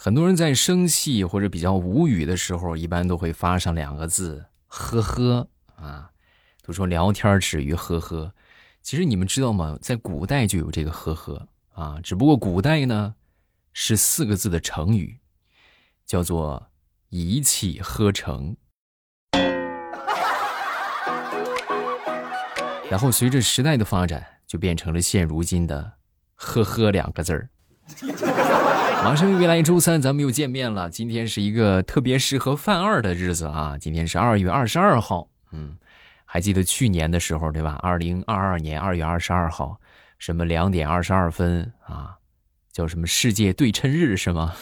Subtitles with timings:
[0.00, 6.12] 很多人在生气或者比较无语的时候，一般都会发上两个字“呵呵”啊。
[6.62, 8.32] 都说聊天止于呵呵，
[8.80, 9.76] 其实你们知道吗？
[9.82, 13.16] 在古代就有这个“呵呵”啊，只不过古代呢
[13.72, 15.18] 是四个字的成语，
[16.06, 16.70] 叫做
[17.10, 18.56] “一气呵成”。
[22.88, 25.94] 然后随着时代的发展，就变成了现如今的
[26.36, 27.50] “呵呵”两个字儿。
[29.04, 30.90] 马上又来周三，咱们又见面了。
[30.90, 33.76] 今天是一个特别适合犯二的日子啊！
[33.80, 35.28] 今天是二月二十二号。
[35.52, 35.76] 嗯，
[36.26, 37.78] 还记得去年的时候对吧？
[37.82, 39.80] 二零二二年二月二十二号，
[40.18, 42.16] 什么两点二十二分啊？
[42.70, 44.54] 叫什么世界对称日是吗？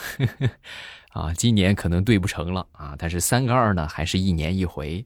[1.13, 2.95] 啊，今年可能对不成了啊！
[2.97, 5.05] 但是三个二呢，还是一年一回，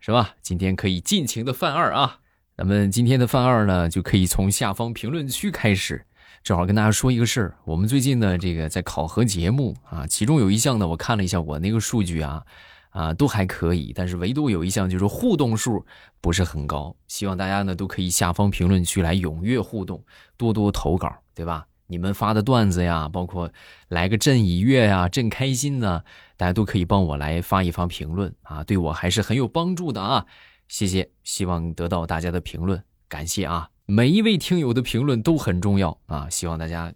[0.00, 0.34] 是吧？
[0.42, 2.18] 今天可以尽情的犯二啊！
[2.56, 6.04] 咱们今天的犯二呢，就可以从下方评论区开始。
[6.44, 12.42] 正好跟大家说一个事儿，我们最近呢，这个在考核节目啊，其中有一项呢，我看了一下我那个数据啊，
[12.90, 15.86] 啊都还可以，但是唯独有一项就是互动数
[16.20, 16.96] 不是很高。
[17.06, 20.04] 希望大家呢都可以下方评论区来踊跃互动，
[20.36, 21.64] 多多投稿，对吧？
[21.86, 23.48] 你们发的段子呀，包括
[23.86, 26.02] 来个朕已阅呀，朕开心呢，
[26.36, 30.26] 大家都可以帮我来发一发评论啊，对我还是很有帮助的啊，
[30.66, 33.71] 谢谢，希望得到大家的评论，感谢啊。
[33.94, 36.26] 每一位听友的评论都很重要啊！
[36.30, 36.90] 希望大家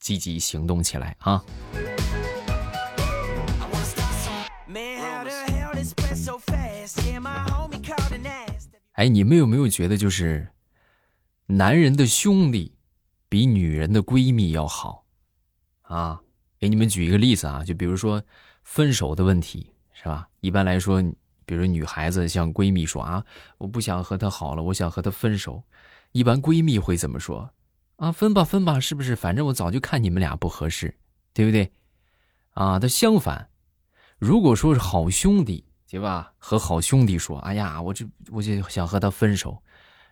[0.00, 1.44] 积极行动起来啊！
[8.94, 10.48] 哎，你们有没有觉得，就是
[11.46, 12.74] 男人的兄弟
[13.28, 15.04] 比女人的闺蜜要好
[15.82, 16.20] 啊？
[16.58, 18.20] 给你们举一个例子啊，就比如说
[18.64, 20.28] 分手的问题，是吧？
[20.40, 21.00] 一般来说，
[21.46, 23.24] 比如女孩子向闺蜜说啊，
[23.58, 25.62] 我不想和他好了，我想和他分手。
[26.12, 27.50] 一般闺蜜会怎么说？
[27.96, 29.14] 啊，分吧，分吧，是不是？
[29.14, 30.96] 反正我早就看你们俩不合适，
[31.32, 31.70] 对不对？
[32.54, 33.50] 啊，但相反，
[34.18, 36.32] 如果说是好兄弟，对吧？
[36.38, 39.62] 和好兄弟说，哎呀，我这我就想和他分手，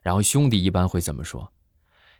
[0.02, 1.52] 然后兄弟一般会怎么说？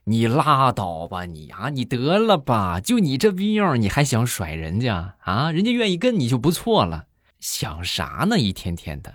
[0.04, 5.52] 你拉倒吧，你啊，你得了吧，就你这逼样，你还想甩人家啊？
[5.52, 7.08] 人家愿意跟你就不错了，
[7.40, 8.38] 想啥呢？
[8.38, 9.14] 一天天的。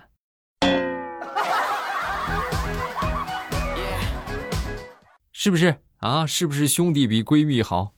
[5.44, 6.24] 是不是啊？
[6.24, 7.92] 是不是兄弟比闺蜜好？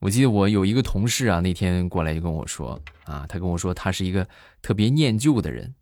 [0.00, 4.26] 我记得我有一个同事啊，那天过来就跟我说啊，他跟我说他是一个
[4.60, 5.72] 特别念旧的人。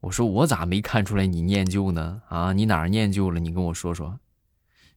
[0.00, 2.20] 我说我咋没看出来你念旧呢？
[2.28, 3.38] 啊，你哪儿念旧了？
[3.38, 4.18] 你跟我说说。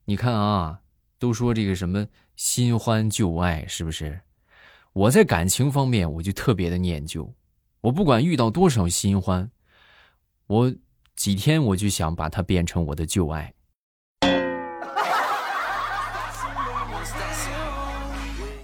[0.05, 0.79] 你看啊，
[1.19, 4.21] 都说这个什么新欢旧爱，是不是？
[4.95, 7.35] 我在感情方面，我就特别的念旧。
[7.81, 9.51] 我不管遇到多少新欢，
[10.47, 10.73] 我
[11.17, 13.53] 几天我就想把它变成我的旧爱。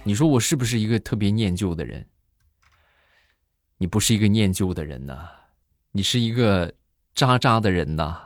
[0.02, 2.06] 你说我是不是一个特别念旧的人？
[3.76, 5.28] 你不是一个念旧的人呐，
[5.90, 6.72] 你是一个
[7.14, 8.22] 渣渣的人呐。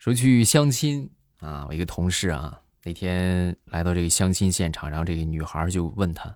[0.00, 1.06] 说去相亲
[1.40, 6.34] 啊，我一个同事啊，那天来到这个相亲现场，然后这个女孩就问他：“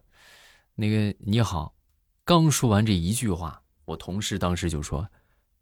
[0.76, 1.74] 那个你好。”
[2.26, 5.08] 刚说完这一句话，我同事当时就说：“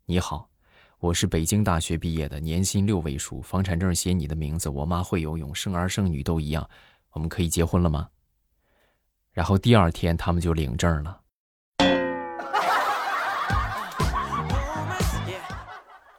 [0.04, 0.50] 你好，
[0.98, 6.68] 我是北京大学毕业的，年薪六位数，房产证写你的名字，我妈会游泳，生儿生女都一样，
[7.12, 8.08] 我们可以结婚了吗？”
[9.30, 11.21] 然后第二天他们就领证了。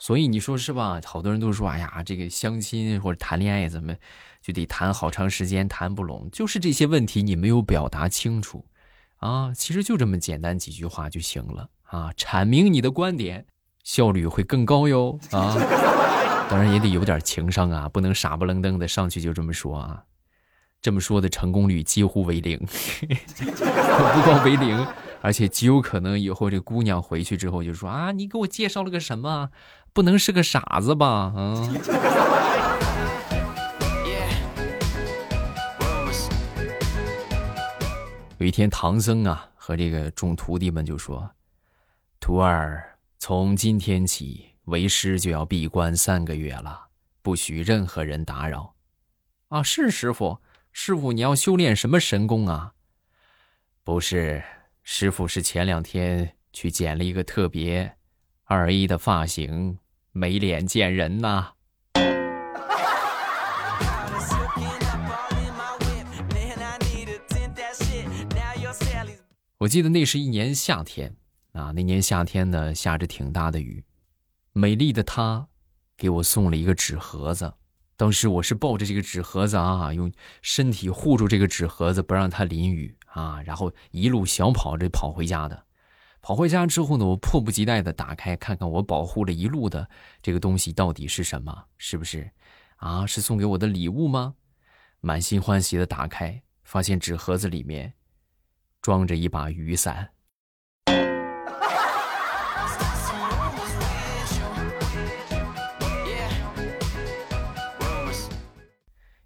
[0.03, 0.99] 所以你说是吧？
[1.05, 3.95] 好多人都说，哎呀，这个相亲或者谈恋爱怎么
[4.41, 8.65] 就得谈好长时间，谈不拢，就是这些问题你没有表达清楚
[9.19, 9.53] 啊。
[9.55, 13.45] 其实就这么简单几句话就行了啊，阐明你的观点，
[13.85, 15.55] 效率会更高哟啊。
[16.49, 20.03] 当然也得有点情商啊，不能傻不愣登的上去就这么说啊。
[20.81, 22.59] 这么说的成功率几乎为零，
[23.39, 24.85] 不光为零，
[25.23, 29.51] 而且极有可能以后这姑娘回去之后就说啊，你给我介绍了个什么？
[29.93, 31.31] 不能是个傻子吧？
[31.37, 31.79] 嗯！
[38.37, 41.31] 有一天，唐僧啊和这个众徒弟们就说
[42.19, 46.87] ：“徒儿，从今天起，为师就要闭关三个月了，
[47.21, 48.73] 不许任何人打扰。”
[49.47, 50.39] 啊，是师傅，
[50.73, 52.73] 师傅，你要修炼什么神功啊？
[53.85, 54.43] 不是，
[54.83, 57.95] 师傅是前两天去剪了一个特别
[58.43, 59.79] 二 A 的发型。
[60.15, 61.53] 没脸见人呐！
[69.57, 71.15] 我记得那是一年夏天
[71.53, 73.83] 啊，那年夏天呢下着挺大的雨，
[74.51, 75.47] 美丽的她
[75.97, 77.51] 给我送了一个纸盒子。
[77.95, 80.11] 当时我是抱着这个纸盒子啊，用
[80.43, 85.65] 身体护住这个纸盒子，不让它淋雨啊，然后一路小跑着跑回家的。
[86.21, 89.89] 跑回家之后呢，我迫不及待的打开看看我保护了一路的
[90.21, 91.65] 这个东西到底是什么？
[91.77, 92.31] 是不是
[92.77, 93.05] 啊？
[93.05, 94.35] 是送给我的礼物吗？
[95.01, 97.93] 满心欢喜的打开，发现纸盒子里面
[98.81, 100.09] 装着一把雨伞。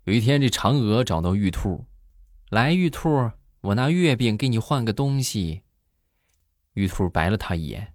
[0.03, 1.85] 有一天，这嫦娥找到玉兔，
[2.49, 3.29] 来，玉兔，
[3.67, 5.63] 我拿月饼给你换个东西。
[6.75, 7.93] 玉兔白了他一眼，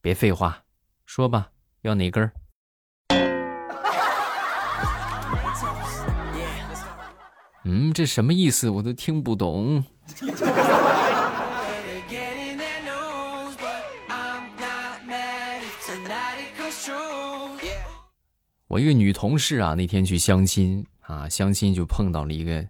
[0.00, 0.62] 别废话，
[1.06, 1.50] 说吧，
[1.80, 2.32] 要哪根儿？
[7.64, 8.70] 嗯，这什么意思？
[8.70, 9.84] 我都听不懂。
[18.68, 20.86] 我一个女同事啊，那天去相亲。
[21.00, 22.64] 啊，相亲就碰到了一个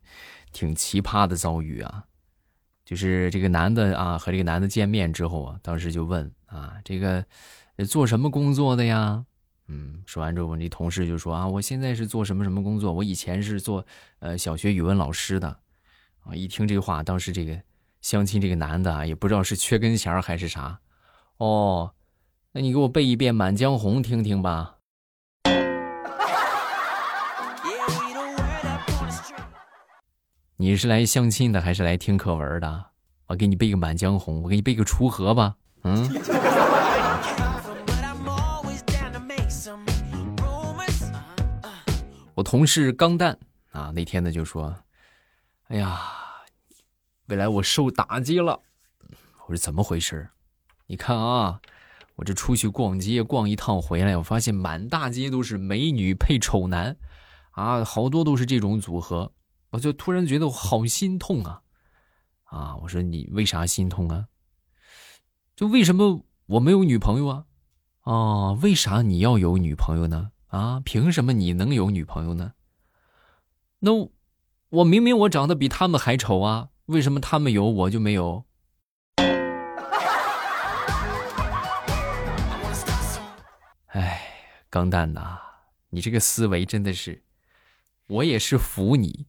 [0.52, 2.04] 挺奇葩的遭遇啊，
[2.84, 7.24] 就是这个男的啊和这个男的见面之后啊，当时就问啊，这个
[7.88, 9.24] 做什么工作的呀？
[9.68, 12.92] 嗯，说完之后，我那同事就说啊，我现在是做什么什么工作？
[12.92, 13.86] 我以前是做
[14.18, 15.48] 呃小学语文老师的。
[16.24, 17.58] 啊，一听这话，当时这个
[18.02, 20.80] 相亲这个男的啊，也不知道是缺根弦还是啥。
[21.36, 21.94] 哦，
[22.52, 24.79] 那你给我背一遍《满江红》听听吧。
[30.60, 32.84] 你是来相亲的还是来听课文的？
[33.28, 35.56] 我给你背个《满江红》，我给你背个《锄禾》吧。
[35.84, 36.06] 嗯。
[42.34, 43.38] 我同事钢蛋
[43.72, 44.76] 啊，那天呢就说
[45.68, 45.98] ：“哎呀，
[47.28, 48.60] 未来我受打击了。”
[49.48, 50.28] 我说：“怎么回事？
[50.88, 51.58] 你看啊，
[52.16, 56.98] 我这出去逛街逛一趟回来，我发现满大街都是美女配丑男，
[57.52, 59.32] 啊，好多都是这种组合。”
[59.70, 61.62] 我就突然觉得我好心痛啊，
[62.44, 62.76] 啊！
[62.82, 64.26] 我说你为啥心痛啊？
[65.54, 67.44] 就为什么我没有女朋友啊？
[68.00, 70.32] 啊，为啥你要有女朋友呢？
[70.48, 72.54] 啊，凭什么你能有女朋友呢？
[73.78, 73.92] 那
[74.70, 78.44] 我明明我长得比他们还丑啊，为什么他们有我就没有？
[83.88, 84.20] 哎，
[84.68, 85.38] 钢蛋呐，
[85.90, 87.22] 你这个思维真的是，
[88.08, 89.26] 我也是服你。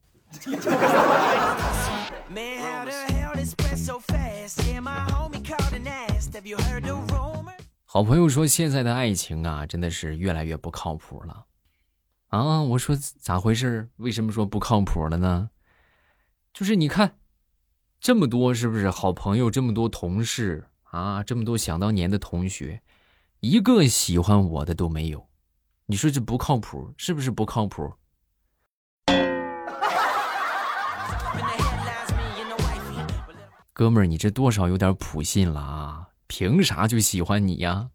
[7.86, 11.46] 好朋友说：“现在的爱情啊，真的是越来越不靠谱了。”
[12.30, 13.90] 啊，我说咋回事？
[13.98, 15.50] 为什么说不靠谱了呢？
[16.54, 17.18] 就是你看，
[18.00, 19.52] 这么多是不是好朋友？
[19.52, 22.82] 这么多同事啊，这么多想当年的同学，
[23.42, 25.28] 一个喜欢我的都没有。
[25.88, 27.94] 你说这不靠谱，是不是不靠谱？
[33.82, 36.08] 哥们儿，你这多少有点普信了啊？
[36.28, 37.90] 凭啥就喜欢你呀？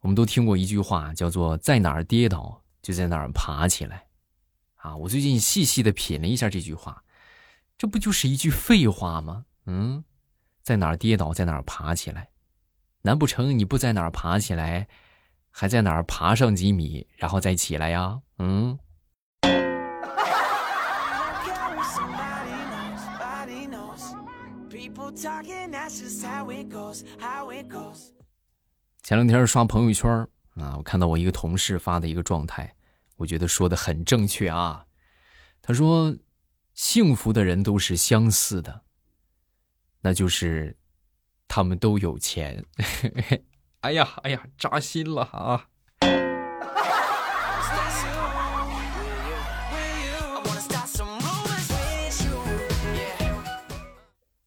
[0.00, 4.04] 我们都听过一句话，叫做“在哪儿跌倒，就在哪儿爬起来”。
[4.76, 7.02] 啊，我最近细细的品了一下这句话，
[7.78, 9.46] 这不就是一句废话吗？
[9.64, 10.04] 嗯，
[10.62, 12.28] 在哪儿跌倒，在哪儿爬起来？
[13.00, 14.88] 难不成你不在哪儿爬起来？
[15.52, 18.20] 还在哪儿爬上几米，然后再起来呀？
[18.38, 18.76] 嗯。
[29.02, 30.10] 前两天刷朋友圈
[30.54, 32.74] 啊，我看到我一个同事发的一个状态，
[33.16, 34.86] 我觉得说的很正确啊。
[35.60, 36.16] 他说
[36.74, 38.82] ：“幸福的人都是相似的，
[40.00, 40.76] 那就是
[41.46, 42.64] 他们都有钱。”
[43.82, 45.66] 哎呀，哎呀，扎心了啊！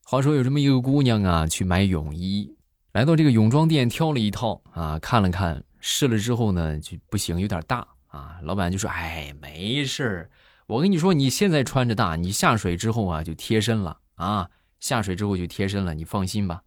[0.06, 2.50] 话说有这么一个姑娘啊，去买泳衣，
[2.94, 8.38] 来到这个泳装店挑了一套啊，看了看，试了之后呢就不行，有点大啊。
[8.42, 10.32] 老板就说：“哎，没事，
[10.66, 14.50] 我跟你说，你现在穿着大，你下水之后啊就贴身了啊，
[14.80, 16.62] 下水之后就贴身了，你放心吧。”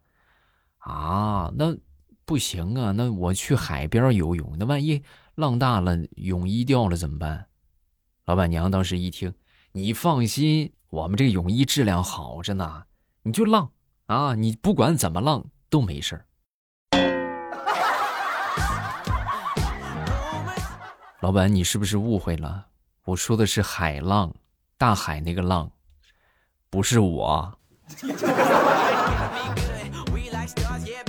[0.85, 1.75] 啊，那。
[2.29, 5.01] 不行啊，那我去海边游泳，那万一
[5.33, 7.47] 浪大了，泳衣掉了怎么办？
[8.25, 9.33] 老板娘当时一听，
[9.71, 12.83] 你放心，我们这个泳衣质量好着呢，
[13.23, 13.71] 你就浪
[14.05, 16.25] 啊，你不管怎么浪都没事儿。
[21.21, 22.67] 老板，你是不是误会了？
[23.05, 24.35] 我说的是海浪，
[24.77, 25.71] 大海那个浪，
[26.69, 27.57] 不是我。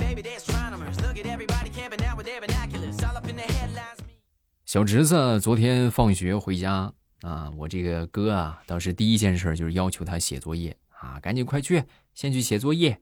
[4.71, 12.97] 小侄子昨天放学回家啊，我这个哥啊，当时第一件事就是要求他写作业啊，赶紧快去，先去写作业。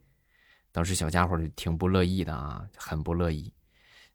[0.72, 3.54] 当时小家伙就挺不乐意的啊，很不乐意。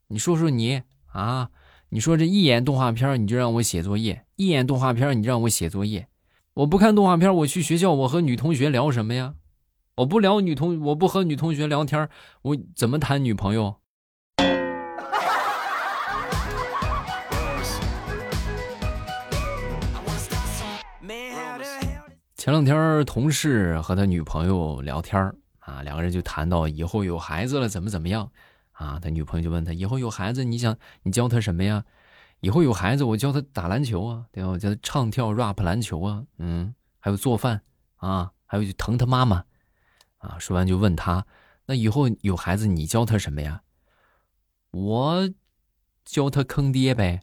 [0.08, 0.82] 你说说你
[1.12, 1.48] 啊，
[1.90, 6.08] 你说这一眼动画片你就让我写作业，一眼动画片你让我写作业，
[6.54, 9.36] 我不看动画片，我去学校我和女同学聊什么呀？
[9.98, 12.08] 我不聊女同，我不和女同学聊天，
[12.42, 13.76] 我怎么谈女朋友？
[22.44, 28.30] 前两天同事和他女朋友聊天啊，两个人就谈到以后有孩子了怎么怎么样
[28.72, 29.00] 啊？
[29.00, 31.86] 他女朋友就问他以后有孩子你想你教他什么呀？
[32.40, 34.50] 以后有孩子我教他打篮球啊，对吧？
[34.50, 37.62] 我教他唱跳 rap 篮球啊，嗯，还有做饭
[37.96, 39.46] 啊，还有就疼他妈妈。
[40.18, 41.24] 啊，说完就问他
[41.64, 43.62] ：“那以后有孩子，你教他什么呀？”
[44.70, 45.30] 我
[46.04, 47.22] 教他坑爹呗。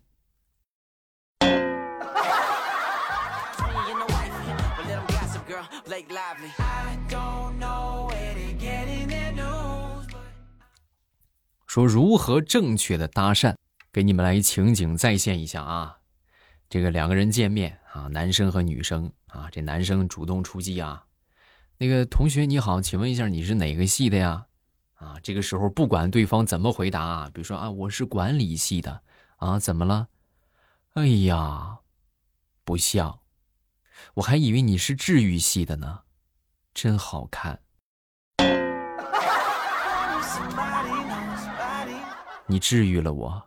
[11.65, 13.55] 说如何正确的搭讪，
[13.93, 15.99] 给你们来一情景再现一下啊。
[16.69, 21.05] 这个两个人见面啊，男生和女生啊，这男生主动出击啊。
[21.77, 24.45] 那个同学你好，请问一下你是哪个系的呀？
[24.95, 29.01] 啊，这个时候不管对方怎么回答啊，比如说啊我是管理系的
[29.37, 30.09] 啊，怎么了？
[30.93, 31.79] 哎呀，
[32.65, 33.20] 不像，
[34.15, 35.99] 我还以为你是治愈系的呢，
[36.73, 37.59] 真好看。
[42.47, 43.41] 你治愈了我。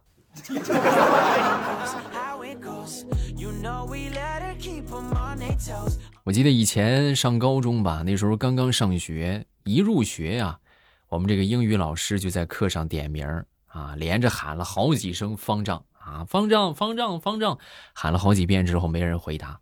[6.25, 10.59] 我记得以前上高中吧，那时候刚刚上学，一入学呀，
[11.09, 13.27] 我们这个英语老师就在课上点名
[13.67, 17.59] 啊，连着喊了好几声“方丈”啊，“方丈，方丈，方丈”，
[17.93, 19.61] 喊了好几遍之后，没人回答。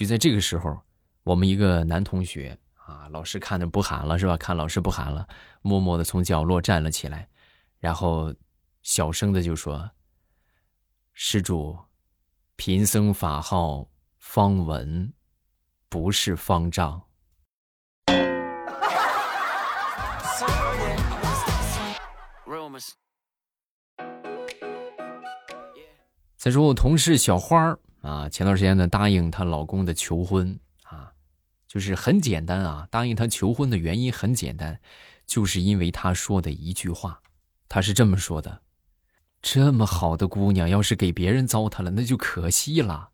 [0.00, 0.80] 就在这个时候，
[1.24, 4.34] 我们一个男同学啊，老师看着不喊了是吧？
[4.34, 5.28] 看老师不喊了，
[5.60, 7.28] 默默的从角落站了起来，
[7.78, 8.34] 然后
[8.80, 9.90] 小声的就说
[11.12, 11.78] ：“施主，
[12.56, 15.12] 贫僧法号方文。”
[15.90, 17.02] 不是方丈。
[26.36, 31.12] 再说我同事小花啊，前段时间呢答应她老公的求婚啊，
[31.68, 34.80] 就是很简单啊，答应他求婚的原因很简单，
[35.26, 37.20] 就是因为他说的一句话，
[37.68, 38.62] 他是这么说的：
[39.42, 43.10] 这么好的姑娘，要是给别人糟蹋了，那就可惜了，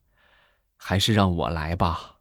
[0.77, 2.16] 还是让我来吧。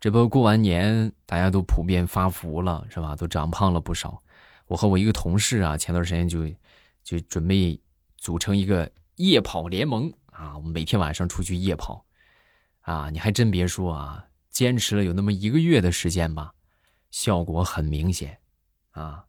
[0.00, 3.16] 这不过完年，大家都普遍发福了，是吧？
[3.16, 4.22] 都长胖了不少。
[4.66, 6.46] 我和我一个同事啊，前段时间就
[7.02, 7.80] 就准备
[8.16, 12.04] 组成一个夜跑联盟啊，我们每天晚上出去夜跑
[12.82, 13.10] 啊。
[13.10, 16.52] 你还真别说啊，坚持了有那么一个月的时间吧，
[17.10, 18.38] 效果很明显
[18.92, 19.24] 啊。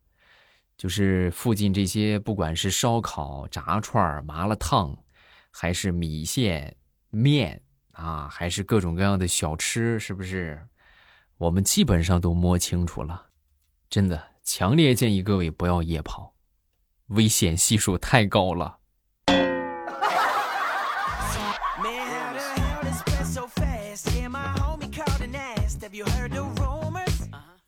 [0.77, 4.97] 就是附近这些，不管是烧烤、炸串、麻辣烫，
[5.51, 6.77] 还是米线、
[7.09, 7.61] 面。
[7.99, 10.65] 啊，还是各种各样的小吃，是不是？
[11.37, 13.27] 我们基本上都摸清楚了，
[13.89, 16.33] 真的，强烈建议各位不要夜跑，
[17.07, 18.77] 危险系数太高了。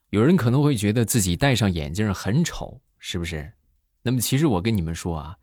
[0.10, 3.52] 有人可能会觉得自己戴上眼镜很丑，是不是？
[4.02, 5.38] 那么其实我跟你们说啊，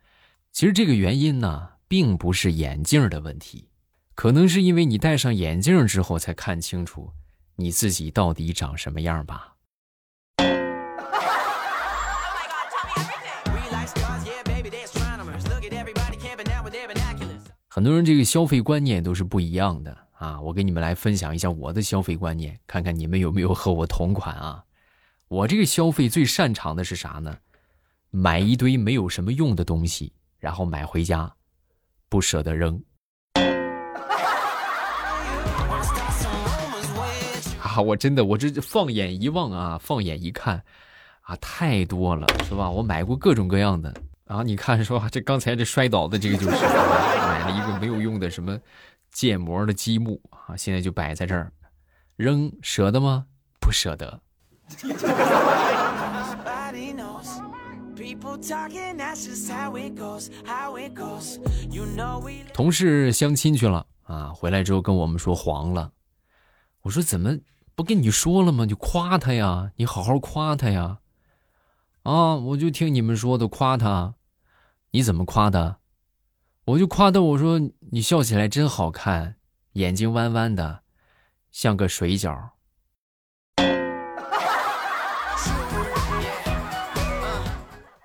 [0.50, 3.68] 其实这个原因呢，并不是眼镜的问题。
[4.20, 7.12] 可能是因为你戴上眼镜之后才看清楚
[7.54, 9.54] 你自己到底长什么样吧。
[17.68, 20.40] 很多人这个消费观念都是不一样的啊！
[20.40, 24.64] 我给你们来分享一下我的消费观念，看看你们有没有和我同款啊？
[25.28, 27.38] 我这个消费最擅长的是啥呢？
[28.10, 31.32] 买一堆没有什么用的东西，然后买回家，
[32.08, 32.82] 不舍得扔。
[37.80, 40.62] 我真的，我这放眼一望啊，放眼一看，
[41.22, 42.70] 啊，太多了，是吧？
[42.70, 43.92] 我买过各种各样的
[44.26, 45.08] 啊，你看，是吧？
[45.10, 48.58] 这刚才这摔倒的这个就是买了一个没有用的什么
[49.10, 51.52] 建模的积木啊，现在就摆在这儿，
[52.16, 53.26] 扔舍得吗？
[53.60, 54.20] 不舍得。
[62.52, 65.90] 同事相亲去了啊，回来之后跟我们说黄了。
[66.82, 67.36] 我说怎么
[67.78, 68.66] 不跟你说了吗？
[68.66, 70.98] 就夸他呀，你好好夸他呀。
[72.02, 74.14] 啊，我就听你们说的夸他，
[74.90, 75.76] 你怎么夸的？
[76.64, 77.60] 我就夸他，我说
[77.92, 79.36] 你笑起来真好看，
[79.74, 80.80] 眼睛弯弯的，
[81.52, 82.36] 像个水饺。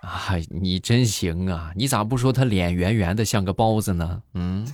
[0.02, 1.72] 啊，你真行啊！
[1.74, 4.22] 你咋不说他脸圆圆的像个包子呢？
[4.34, 4.64] 嗯。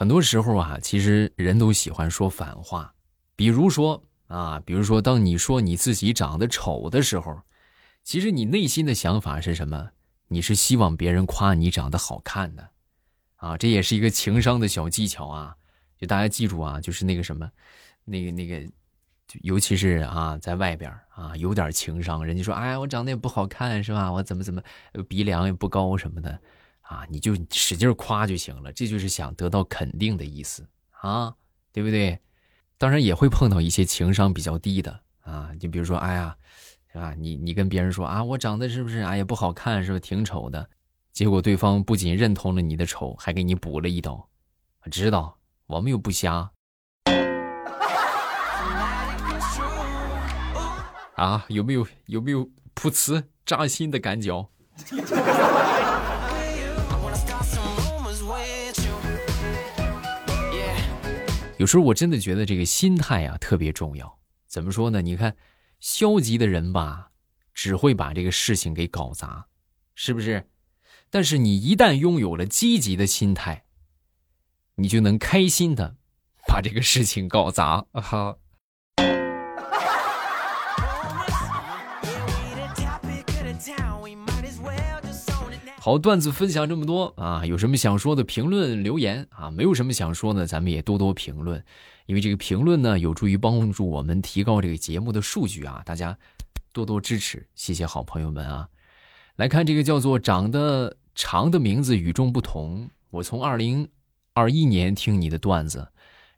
[0.00, 2.94] 很多时候啊，其实人都喜欢说反话，
[3.36, 7.38] 比如说啊，比如说当你说你自己长得丑的时候，
[8.02, 9.90] 其实你内心的想法是什么？
[10.28, 12.70] 你是希望别人夸你长得好看的，
[13.36, 15.54] 啊，这也是一个情商的小技巧啊。
[15.98, 17.50] 就大家记住啊，就是那个什么，
[18.06, 18.66] 那个那个，
[19.42, 24.10] 尤其是啊，在外边啊，有点情商，人家说，哎呀，我长得也不好看，是吧？
[24.10, 24.62] 我怎么怎么，
[25.06, 26.40] 鼻梁也不高什么的。
[26.90, 31.32] 啊，你就使劲夸就行了，这就是想得到肯定的意思啊，
[31.72, 32.18] 对不对？
[32.76, 36.36] 当然也会碰到一些情商比较低的啊，就比如说，哎呀，
[36.92, 37.14] 是吧？
[37.16, 40.68] 你你跟别人说啊，我长得是不是哎呀不好看，是不是挺丑的？
[41.12, 44.28] 结果对方不仅认同了你的丑，还给你补了一刀。
[44.90, 46.50] 知道我们又不瞎
[51.14, 51.44] 啊？
[51.46, 52.44] 有没有有没有
[52.74, 54.50] 噗呲扎心的感觉？
[61.60, 64.18] 有时候我真的觉得这个心态啊特别重要。
[64.46, 65.02] 怎么说呢？
[65.02, 65.36] 你看，
[65.78, 67.10] 消极的人吧，
[67.52, 69.46] 只会把这个事情给搞砸，
[69.94, 70.48] 是不是？
[71.10, 73.66] 但是你一旦拥有了积极的心态，
[74.76, 75.96] 你就能开心的
[76.46, 77.84] 把这个事情搞砸。
[77.92, 78.38] 哈。
[85.82, 91.64] 好，段子分享这么多啊，有什么想说的评论留言啊，没有什么想说呢，咱们也多多评论，
[92.04, 96.18] 因为这个评论呢，有助于帮助我们提高这个节目的数据啊，大家
[96.74, 98.68] 多多支持，谢谢好朋友们啊。
[99.36, 103.88] 来看这个叫做长得长的名字与众不同，我从二零
[104.34, 105.88] 二一年听你的段子，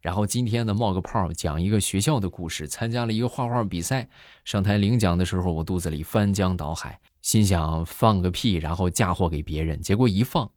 [0.02, 4.08] 然后今天呢冒个泡讲一个学校的故事，参加了一个画画比赛，
[4.44, 7.00] 上台领奖的时候，我肚子里翻江倒海。
[7.22, 10.50] 心想放个屁，然后嫁祸给别人，结果一放，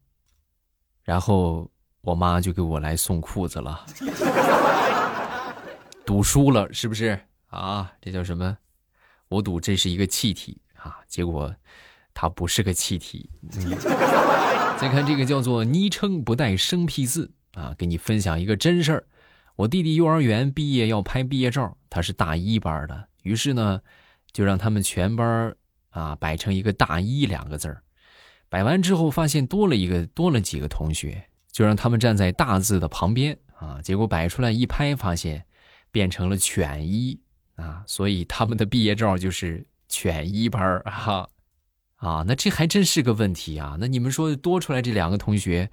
[1.03, 1.69] 然后
[2.01, 3.86] 我妈就给我来送裤子了。
[6.03, 7.93] 赌输了是不是啊？
[8.01, 8.58] 这叫什么？
[9.27, 11.55] 我赌这是一个气体啊，结果
[12.15, 13.29] 它不是个气体。
[14.79, 19.05] 再看这个叫做昵称不带生僻字啊，给你分享一个真事儿。
[19.56, 23.82] 我弟弟幼儿园毕业要拍毕业照，他是大一班的，于是呢，
[24.32, 25.56] 就让他们全班。
[25.96, 27.82] 啊，摆成一个大一两个字儿，
[28.50, 33.82] 摆完之后发现多了一个，多了几个同学，就让他们站在大字的旁边啊。
[33.82, 35.46] 结果摆出来一拍，发现
[35.91, 37.18] 变成了犬一
[37.56, 41.30] 啊，所以他们的毕业照就是犬一班哈
[41.96, 42.26] 啊。
[42.28, 43.78] 那这还真是个问题啊。
[43.80, 45.72] 那你们说多出来这两个同学，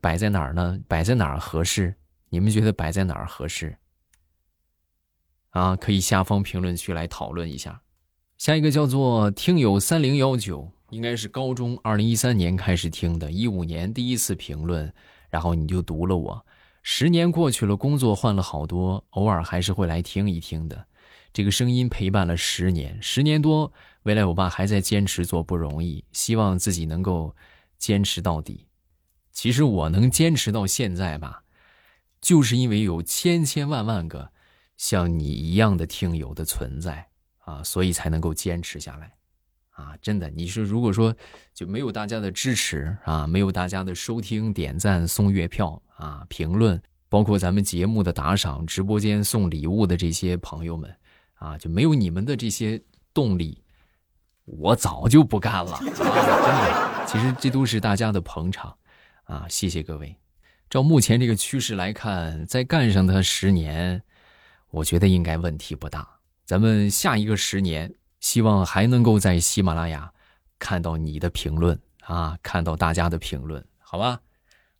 [0.00, 0.80] 摆在哪儿呢？
[0.88, 1.94] 摆在哪儿合适？
[2.34, 3.76] 你们觉得摆在哪儿合适？
[5.50, 7.80] 啊，可以下方评论区来讨论一下。
[8.38, 14.92] 下一个叫做听友三零幺九，应该是高中二零一三年开始听的，一五年第一次评论，
[15.30, 16.44] 然后你就读了我。
[16.82, 20.88] 十年过去了，工作换了好多，偶尔还是会来听一听的。
[21.32, 27.36] 这个声音陪伴了十年，十年多，未来我爸还在坚持做，不容易，希望自己能够
[27.78, 28.66] 坚持到底。
[29.30, 31.43] 其实我能坚持到现在吧，
[32.24, 34.32] 就是因为有千千万万个
[34.76, 37.06] 像你一样的听友的存在。
[37.46, 39.12] 啊，所以才能够坚持下来，
[39.72, 41.14] 啊，真的，你说如果说
[41.52, 50.96] 就没有大家的支持啊，没有大家的收听、点赞、送月票啊、评论，包括咱们节目的打赏、直播间送礼物的这些朋友们
[51.34, 52.82] 啊，就没有你们的这些
[53.12, 53.62] 动力，
[54.46, 55.78] 我早就不干了！
[55.80, 58.74] 真的，其实这都是大家的捧场
[59.24, 60.23] 啊，谢谢各位。
[60.74, 64.02] 照目前这个趋势来看，再干上它十年，
[64.72, 66.04] 我觉得应该问题不大。
[66.44, 70.12] 咱们下一个十年，希望还能够在喜马拉雅
[70.58, 74.20] 看到你的评论啊，看到大家的评论，好吧？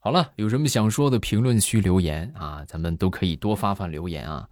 [0.01, 4.49] 好了，有什么想说的，评论区留言啊，咱们都可以多发发留言啊。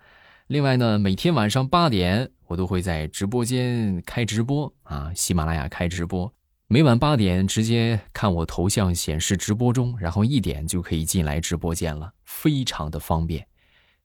[0.46, 6.32] 另外呢，每天晚上八点，我都会在直播间开直播啊，喜马拉雅开直播。
[6.72, 13.46] 每晚八点直接看我头像显示直播中，然后一点就可以进来直播间了，非常的方便。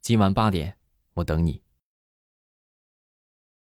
[0.01, 0.75] 今晚八点，
[1.13, 1.61] 我等你。